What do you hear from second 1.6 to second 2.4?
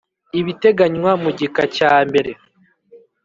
cya mbere